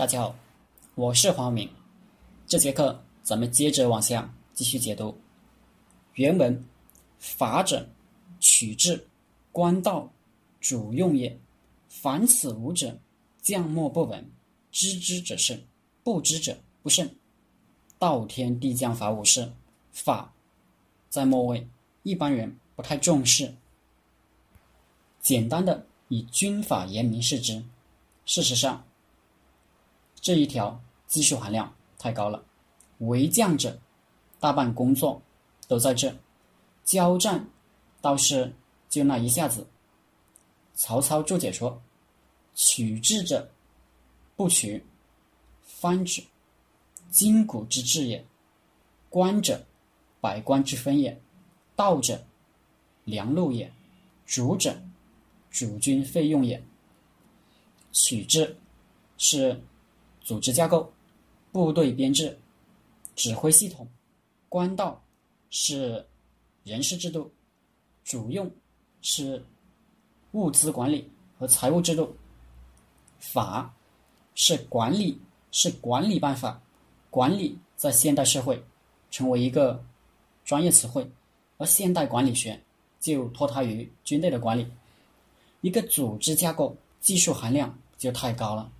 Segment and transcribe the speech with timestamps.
[0.00, 0.34] 大家好，
[0.94, 1.68] 我是黄明。
[2.46, 5.14] 这节课咱们接着往下继续解读
[6.14, 6.64] 原文：
[7.18, 7.86] 法者，
[8.38, 9.06] 取之，
[9.52, 10.10] 官道，
[10.58, 11.38] 主用也。
[11.90, 12.98] 凡此五者，
[13.42, 14.26] 将莫不闻。
[14.70, 15.60] 知之者胜，
[16.02, 17.06] 不知者不胜。
[17.98, 19.52] 道天地将法五事，
[19.92, 20.32] 法
[21.10, 21.68] 在末位，
[22.04, 23.54] 一般人不太重视。
[25.20, 27.62] 简单的以军法严明视之。
[28.24, 28.82] 事实上，
[30.20, 32.44] 这一条技术含量太高了。
[32.98, 33.78] 为将者，
[34.38, 35.20] 大半工作
[35.66, 36.14] 都在这。
[36.84, 37.48] 交战
[38.00, 38.52] 倒是
[38.88, 39.66] 就那一下子。
[40.74, 41.80] 曹操注解说
[42.54, 43.48] ：“取智者，
[44.34, 44.84] 不取，
[45.62, 46.22] 方之，
[47.10, 48.22] 筋骨之治也；
[49.08, 49.64] 官者，
[50.20, 51.14] 百官之分也；
[51.76, 52.24] 道者，
[53.04, 53.68] 良路也；
[54.26, 54.82] 主者，
[55.50, 56.62] 主军费用也。
[57.92, 58.56] 取之
[59.18, 59.62] 是
[60.30, 60.88] 组织架构、
[61.50, 62.38] 部队编制、
[63.16, 63.84] 指挥系统；
[64.48, 65.02] 官道
[65.50, 66.06] 是
[66.62, 67.28] 人事制度；
[68.04, 68.48] 主用
[69.02, 69.44] 是
[70.30, 72.14] 物资管理和财务制度；
[73.18, 73.74] 法
[74.36, 75.20] 是管理，
[75.50, 76.62] 是管理办法。
[77.10, 78.64] 管理在现代社会
[79.10, 79.84] 成为一个
[80.44, 81.10] 专业词汇，
[81.58, 82.62] 而现代管理学
[83.00, 84.64] 就脱胎于军队的管理。
[85.60, 88.70] 一个组织架构技术含量就太高了，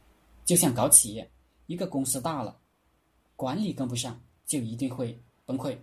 [0.45, 1.29] 就像搞企业，
[1.71, 2.57] 一个公司大了，
[3.37, 5.79] 管理跟不上就一定会崩溃。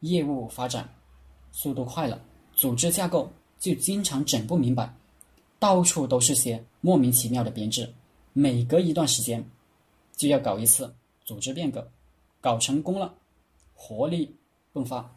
[0.00, 0.86] 业务发展
[1.50, 2.20] 速度快了，
[2.52, 4.94] 组织架构就经常整不明白，
[5.58, 7.90] 到处都是些莫名其妙的编制，
[8.34, 9.42] 每隔一段时间
[10.14, 10.94] 就要搞一次。
[11.24, 11.90] 组织变革，
[12.42, 13.14] 搞成功了，
[13.74, 14.36] 活力
[14.74, 15.10] 迸发；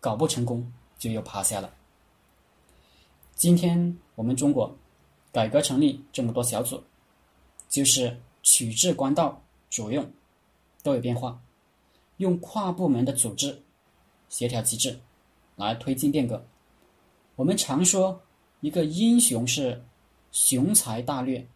[0.00, 1.72] 搞不成功，就又趴下了。
[3.36, 4.76] 今天我们中国
[5.30, 6.82] 改革成立这么多小组，
[7.68, 10.10] 就是取治官道主用
[10.82, 11.38] 都有变化，
[12.16, 13.62] 用跨部门的组织
[14.30, 14.98] 协调机制
[15.54, 16.42] 来推进变革。
[17.36, 18.22] 我们常说
[18.62, 19.84] 一个英雄是
[20.32, 21.46] 雄才大略。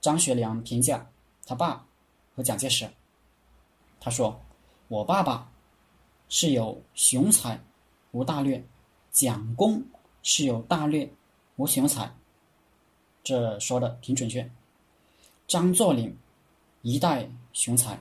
[0.00, 1.08] 张学良评价
[1.46, 1.86] 他爸
[2.34, 2.90] 和蒋介石。
[4.00, 4.40] 他说
[4.88, 5.52] ：“我爸爸
[6.28, 7.60] 是有雄才
[8.10, 8.64] 无大略，
[9.12, 9.84] 蒋公
[10.24, 11.08] 是有大略
[11.54, 12.12] 无雄才。”
[13.22, 14.50] 这说的挺准确。
[15.48, 16.16] 张作霖
[16.82, 17.98] 一代雄才，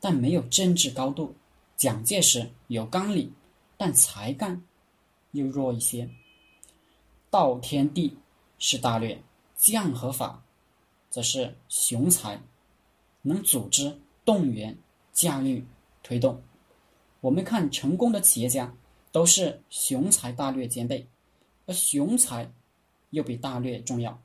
[0.00, 1.32] 但没有政治高度；
[1.76, 3.32] 蒋介石有纲领，
[3.76, 4.60] 但才干
[5.30, 6.10] 又弱一些。
[7.30, 8.14] 道天地
[8.58, 9.22] 是大略，
[9.56, 10.42] 将和法
[11.08, 12.38] 则是雄才，
[13.22, 14.76] 能组织动员。
[15.10, 15.66] 驾驭
[16.00, 16.40] 推动，
[17.20, 18.72] 我们看成功的企业家
[19.10, 21.04] 都是雄才大略兼备，
[21.66, 22.48] 而雄才
[23.10, 24.16] 又比大略重要，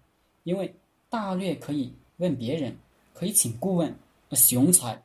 [0.43, 0.75] 因为
[1.09, 1.91] 大略可以
[2.23, 2.77] 问别人，
[3.13, 3.93] 可以请顾问，
[4.29, 5.03] 而雄才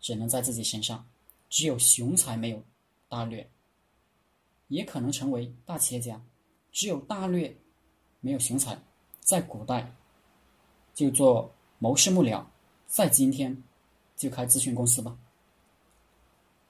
[0.00, 1.04] 只能在自己身上。
[1.48, 2.62] 只有雄才没有
[3.08, 3.50] 大略，
[4.68, 6.22] 也可能成为大企业家。
[6.70, 7.52] 只有大略
[8.20, 8.78] 没有雄才，
[9.18, 9.92] 在古代
[10.94, 12.44] 就做谋士幕僚，
[12.86, 13.60] 在今天
[14.16, 15.18] 就开咨询公司吧。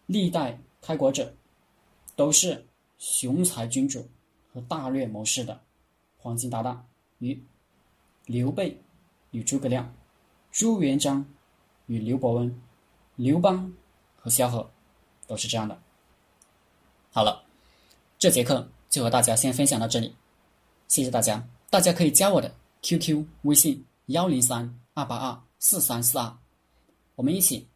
[0.06, 1.30] 历代开国者
[2.16, 4.08] 都是雄才君主
[4.50, 5.60] 和大略谋士的
[6.16, 6.88] 黄金搭档，
[7.18, 7.38] 与
[8.24, 8.82] 刘备
[9.30, 9.94] 与诸葛亮、
[10.50, 11.24] 朱元璋
[11.86, 12.60] 与刘伯温、
[13.16, 13.72] 刘邦
[14.16, 14.70] 和萧何
[15.26, 15.78] 都是这样的。
[17.12, 17.42] 好了，
[18.18, 20.14] 这节课就和大家先分享到这里，
[20.88, 21.46] 谢谢大家。
[21.68, 26.36] 大家可以加我的 QQ 微信幺零三二八二四三四二，
[27.14, 27.66] 我们一起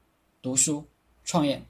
[0.43, 0.85] 读书
[1.25, 1.63] 创业。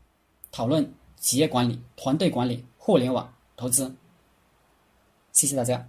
[0.50, 3.92] 讨论企业管理、团队管理、互联网投资。
[5.32, 5.84] 谢谢大家。